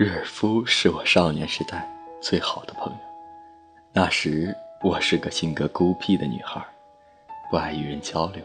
[0.00, 1.86] 瑞尔夫是我少年时代
[2.22, 2.98] 最好的朋友。
[3.92, 6.58] 那时我是个性格孤僻的女孩，
[7.50, 8.42] 不爱与人交流，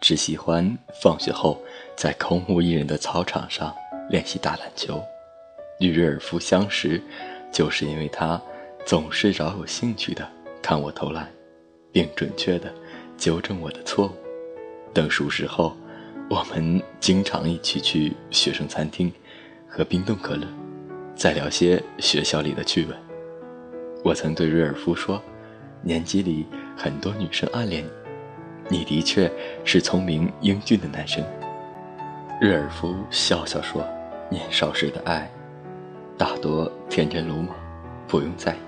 [0.00, 1.60] 只喜欢放学后
[1.94, 3.76] 在空无一人的操场上
[4.08, 4.98] 练习打篮球。
[5.78, 6.98] 与瑞尔夫相识，
[7.52, 8.40] 就是因为他
[8.86, 10.26] 总是饶有兴趣地
[10.62, 11.30] 看我投篮，
[11.92, 12.72] 并准确地
[13.18, 14.12] 纠正我的错误。
[14.94, 15.76] 等熟识后，
[16.30, 19.12] 我们经常一起去学生餐厅
[19.74, 20.46] 喝冰冻可乐。
[21.14, 22.96] 再聊些学校里的趣闻。
[24.04, 25.22] 我曾对瑞尔夫说
[25.80, 27.82] ：“年级里很多女生暗恋
[28.68, 29.32] 你，你的确
[29.64, 31.24] 是聪明英俊的男生。”
[32.38, 33.82] 瑞尔夫笑笑说
[34.28, 35.30] ：“年少时的爱，
[36.18, 37.48] 大多天真鲁莽，
[38.06, 38.58] 不用在意。”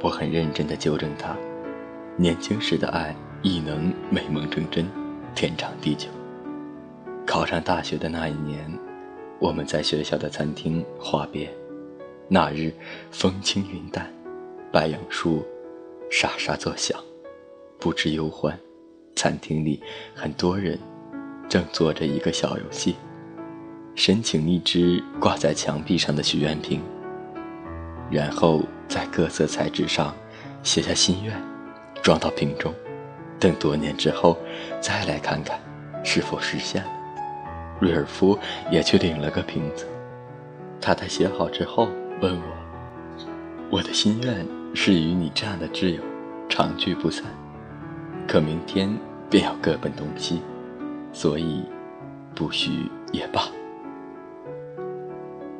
[0.00, 1.36] 我很认真地纠正他
[2.16, 4.86] ：“年轻时的爱亦能美梦成真，
[5.34, 6.08] 天长地久。”
[7.26, 8.66] 考上大学的那一年。
[9.38, 11.48] 我们在学校的餐厅话别，
[12.26, 12.72] 那日
[13.10, 14.10] 风轻云淡，
[14.72, 15.44] 白杨树
[16.10, 16.98] 沙沙作响，
[17.78, 18.58] 不知忧欢。
[19.14, 19.82] 餐厅里
[20.14, 20.78] 很多人
[21.48, 22.96] 正做着一个小游戏，
[23.94, 26.80] 申请一只挂在墙壁上的许愿瓶，
[28.10, 30.14] 然后在各色彩纸上
[30.62, 31.34] 写下心愿，
[32.02, 32.74] 装到瓶中，
[33.38, 34.38] 等多年之后
[34.80, 35.60] 再来看看
[36.02, 36.95] 是否实现了。
[37.78, 38.38] 瑞尔夫
[38.70, 39.86] 也去领了个瓶子，
[40.80, 41.88] 他在写好之后
[42.20, 42.46] 问我
[43.70, 46.02] ：“我的心愿是与你这样的挚友
[46.48, 47.24] 长聚不散，
[48.26, 48.88] 可明天
[49.28, 50.40] 便要各奔东西，
[51.12, 51.62] 所以
[52.34, 53.42] 不许也罢。”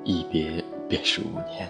[0.05, 1.69] 一别便是五年，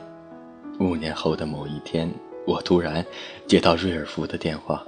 [0.78, 2.08] 五年后的某一天，
[2.46, 3.04] 我突然
[3.46, 4.84] 接到瑞尔夫的电话，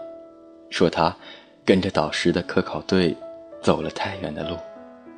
[0.71, 1.17] 说他
[1.65, 3.17] 跟着导师的科考队
[3.63, 4.57] 走了太远的路。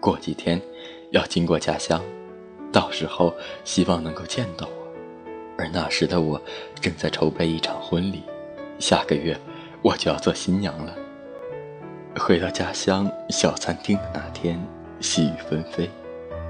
[0.00, 0.60] 过几天，
[1.10, 2.02] 要经过家乡，
[2.72, 3.34] 到时候
[3.64, 4.72] 希望能够见到我。
[5.58, 6.40] 而那时的我
[6.80, 8.22] 正在筹备一场婚礼，
[8.78, 9.38] 下个月
[9.82, 10.96] 我就要做新娘了。
[12.16, 14.58] 回到家乡小餐厅的那天，
[15.00, 15.88] 细雨纷飞，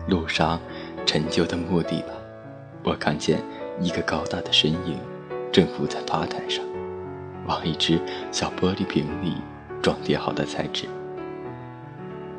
[0.07, 0.61] 路上
[1.05, 2.11] 陈旧的木地板，
[2.85, 3.43] 我看见
[3.81, 4.97] 一个高大的身影
[5.51, 6.65] 正伏在吧台上，
[7.49, 9.35] 往一只小玻璃瓶里
[9.83, 10.87] 装叠好的彩纸。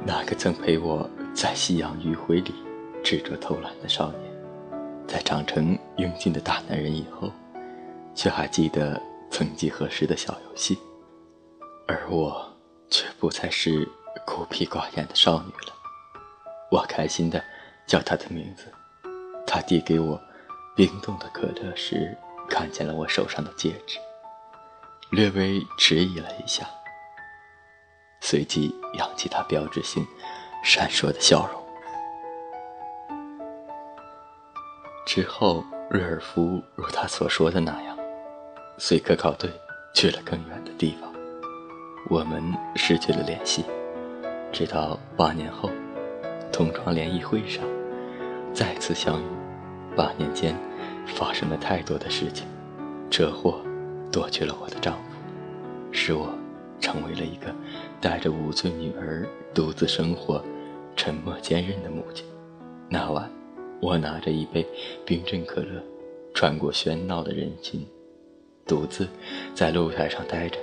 [0.03, 2.53] 那个曾陪我在夕阳余晖里
[3.03, 4.33] 执着偷懒的少年，
[5.07, 7.31] 在长成英俊的大男人以后，
[8.15, 10.77] 却还记得曾几何时的小游戏，
[11.87, 12.51] 而我
[12.89, 13.87] 却不再是
[14.25, 15.73] 孤僻寡言的少女了。
[16.71, 17.41] 我开心地
[17.85, 18.65] 叫他的名字，
[19.45, 20.19] 他递给我
[20.75, 22.17] 冰冻的可乐时，
[22.49, 23.99] 看见了我手上的戒指，
[25.11, 26.67] 略微迟疑了一下。
[28.21, 30.05] 随即扬起他标志性、
[30.63, 31.61] 闪烁的笑容。
[35.05, 37.97] 之后，瑞尔夫如他所说的那样，
[38.77, 39.49] 随科考队
[39.93, 41.11] 去了更远的地方。
[42.09, 42.41] 我们
[42.75, 43.65] 失去了联系，
[44.51, 45.69] 直到八年后，
[46.53, 47.63] 同窗联谊会上
[48.53, 49.25] 再次相遇。
[49.95, 50.55] 八年间
[51.05, 52.47] 发生了太多的事情，
[53.09, 53.61] 车祸
[54.11, 55.01] 夺去了我的丈夫，
[55.91, 56.40] 使我。
[56.81, 57.53] 成为了一个
[58.01, 60.43] 带着五岁女儿独自生活、
[60.95, 62.25] 沉默坚韧的母亲。
[62.89, 63.31] 那晚，
[63.79, 64.67] 我拿着一杯
[65.05, 65.81] 冰镇可乐，
[66.33, 67.85] 穿过喧闹的人群，
[68.65, 69.07] 独自
[69.55, 70.57] 在露台上待着。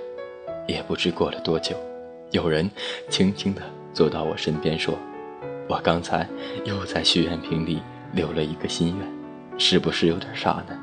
[0.66, 1.74] 也不知过了多久，
[2.30, 2.70] 有人
[3.08, 3.62] 轻轻地
[3.94, 4.94] 走到我身边，说
[5.66, 6.28] ：“我刚才
[6.66, 7.80] 又在许愿瓶里
[8.12, 10.78] 留了一个心愿，是不是有点傻呢？”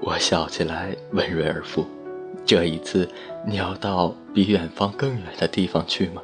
[0.00, 1.84] 我笑起来，温润而富。
[2.44, 3.08] 这一次，
[3.46, 6.20] 你要到比远方更远的地方去吗？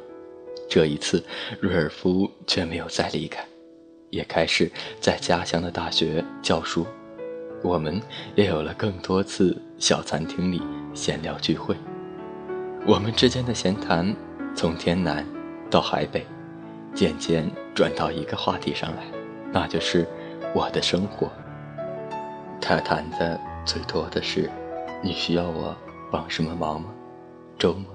[0.69, 1.23] 这一次，
[1.59, 3.43] 瑞尔夫却没有再离开，
[4.09, 6.85] 也开始在家乡的大学教书。
[7.63, 8.01] 我们
[8.35, 10.61] 也有了更多次小餐厅里
[10.93, 11.75] 闲聊聚会。
[12.87, 14.15] 我们之间的闲谈，
[14.55, 15.25] 从天南
[15.69, 16.25] 到海北，
[16.93, 19.03] 渐渐转到一个话题上来，
[19.51, 20.07] 那就是
[20.55, 21.31] 我的生活。
[22.59, 24.49] 他谈的最多的是，
[25.03, 25.75] 你需要我。
[26.11, 26.93] 帮什么忙吗？
[27.57, 27.89] 周末，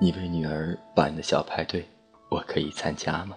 [0.00, 1.84] 你为女儿办的小派对，
[2.28, 3.36] 我可以参加吗？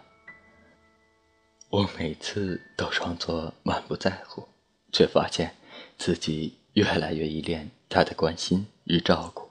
[1.71, 4.48] 我每次都装作满不在乎，
[4.92, 5.56] 却发现
[5.98, 9.50] 自己越来越依恋她的关心与照顾。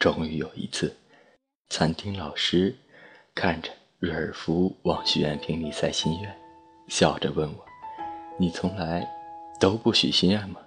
[0.00, 0.96] 终于有一次，
[1.68, 2.74] 餐厅老师
[3.32, 3.70] 看着
[4.00, 6.36] 瑞尔夫往许愿瓶里塞心愿，
[6.88, 7.64] 笑着问我
[8.40, 9.08] ：“你从来
[9.60, 10.60] 都不许心愿吗？”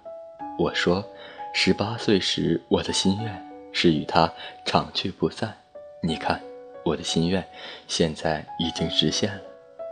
[0.58, 1.06] 我说。
[1.56, 4.30] 十八岁时，我的心愿是与他
[4.64, 5.56] 长聚不散。
[6.02, 6.42] 你看，
[6.84, 7.42] 我的心愿
[7.86, 9.40] 现在已经实现了，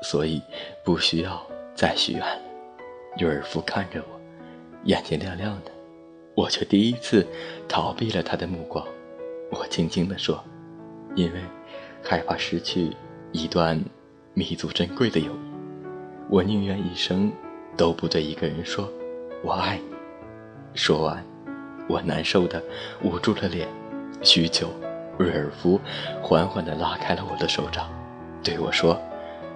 [0.02, 0.42] 所以
[0.84, 1.40] 不需要
[1.72, 2.42] 再许愿了。
[3.18, 4.20] 约尔夫看着我，
[4.84, 5.70] 眼睛亮亮的，
[6.34, 7.24] 我却第一次
[7.68, 8.84] 逃避了他的目光。
[9.52, 10.42] 我轻轻地说
[11.14, 11.40] ：“因为
[12.02, 12.90] 害怕失去
[13.30, 13.80] 一段
[14.34, 15.38] 弥足珍贵的友谊，
[16.28, 17.32] 我宁愿一生
[17.76, 18.92] 都不对一个人说
[19.44, 19.84] ‘我爱你’。”
[20.74, 21.24] 说完，
[21.92, 22.62] 我难受的
[23.02, 23.68] 捂住了脸。
[24.22, 24.70] 许久，
[25.18, 25.78] 瑞尔夫
[26.22, 27.90] 缓缓地拉开了我的手掌，
[28.42, 28.98] 对我说：“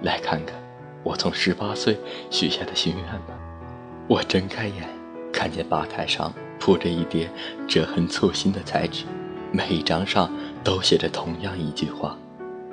[0.03, 0.55] 来看看
[1.01, 1.97] 我从十八岁
[2.29, 3.33] 许下的心愿吧。”
[4.07, 4.87] 我睁开眼，
[5.33, 7.27] 看见吧台上铺着一叠
[7.67, 9.05] 折痕簇新的彩纸，
[9.51, 10.31] 每一张上
[10.63, 12.15] 都写着同样一句话：“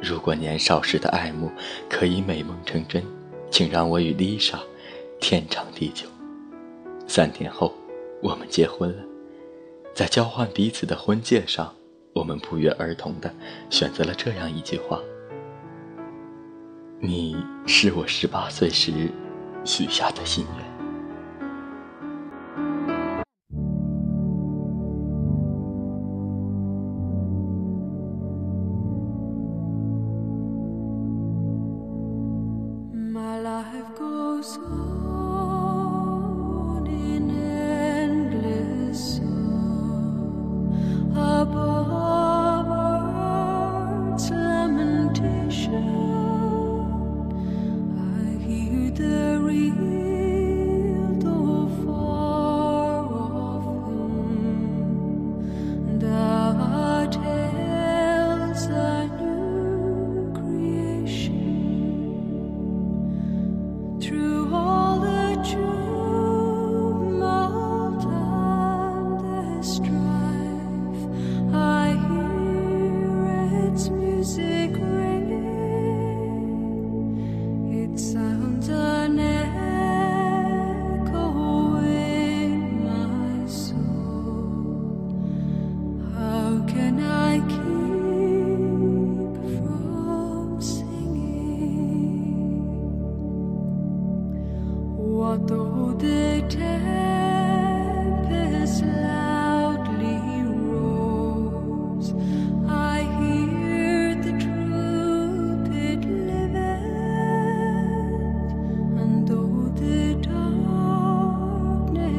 [0.02, 1.50] 如果年少时的爱慕
[1.88, 3.02] 可以美梦成真，
[3.50, 4.58] 请让我与丽莎
[5.20, 6.06] 天长地久。”
[7.08, 7.72] 三天后，
[8.20, 9.02] 我们结婚了，
[9.94, 11.74] 在交换彼此的婚戒上。
[12.14, 13.32] 我们不约而同的
[13.68, 15.00] 选择了这样一句话
[17.02, 17.36] ：“你
[17.66, 19.10] 是我十八岁时
[19.64, 20.64] 许下的心愿。”
[34.44, 35.13] storm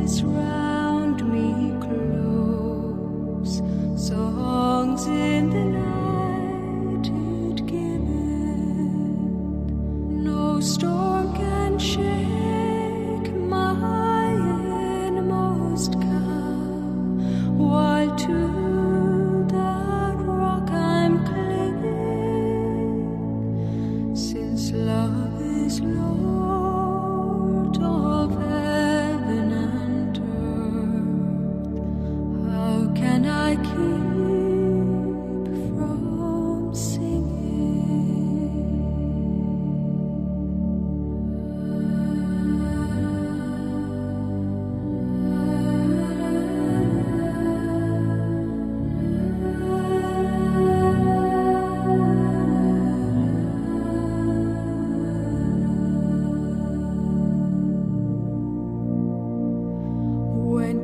[0.06, 0.55] It's right.